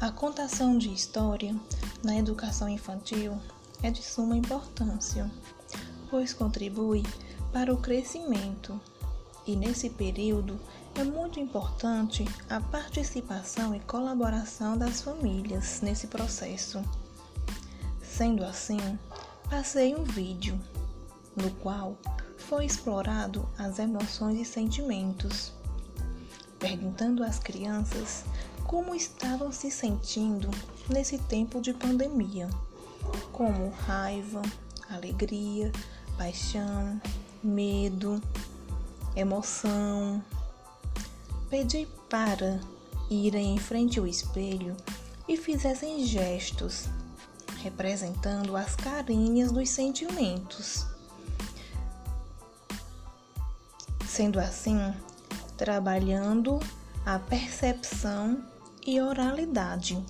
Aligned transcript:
A 0.00 0.10
contação 0.10 0.76
de 0.76 0.92
história 0.92 1.54
na 2.02 2.16
educação 2.16 2.68
infantil 2.68 3.40
é 3.82 3.90
de 3.90 4.02
suma 4.02 4.36
importância, 4.36 5.30
pois 6.10 6.34
contribui 6.34 7.02
para 7.52 7.72
o 7.72 7.76
crescimento 7.76 8.78
e 9.46 9.56
nesse 9.56 9.90
período 9.90 10.58
é 10.94 11.04
muito 11.04 11.38
importante 11.38 12.24
a 12.50 12.60
participação 12.60 13.74
e 13.74 13.80
colaboração 13.80 14.76
das 14.76 15.00
famílias 15.00 15.80
nesse 15.80 16.06
processo. 16.06 16.82
Sendo 18.02 18.44
assim, 18.44 18.98
passei 19.48 19.94
um 19.94 20.04
vídeo 20.04 20.58
no 21.36 21.50
qual 21.56 21.96
foi 22.36 22.66
explorado 22.66 23.48
as 23.58 23.78
emoções 23.78 24.38
e 24.40 24.44
sentimentos, 24.44 25.52
perguntando 26.64 27.22
às 27.22 27.38
crianças 27.38 28.24
como 28.66 28.94
estavam 28.94 29.52
se 29.52 29.70
sentindo 29.70 30.48
nesse 30.88 31.18
tempo 31.18 31.60
de 31.60 31.74
pandemia, 31.74 32.48
como 33.32 33.68
raiva, 33.68 34.40
alegria, 34.88 35.70
paixão, 36.16 36.98
medo, 37.42 38.18
emoção. 39.14 40.24
Pedi 41.50 41.86
para 42.08 42.58
irem 43.10 43.56
em 43.56 43.58
frente 43.58 43.98
ao 43.98 44.06
espelho 44.06 44.74
e 45.28 45.36
fizessem 45.36 46.06
gestos 46.06 46.88
representando 47.62 48.56
as 48.56 48.74
carinhas 48.74 49.52
dos 49.52 49.68
sentimentos. 49.68 50.86
Sendo 54.06 54.40
assim, 54.40 54.94
trabalhando 55.56 56.60
a 57.04 57.18
percepção 57.18 58.42
e 58.86 59.00
oralidade. 59.00 60.02